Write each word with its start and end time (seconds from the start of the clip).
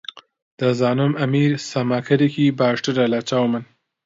دەزانم 0.59 1.13
ئەمیر 1.19 1.51
سەماکەرێکی 1.69 2.55
باشترە 2.59 3.05
لەچاو 3.13 3.45
من. 3.51 3.63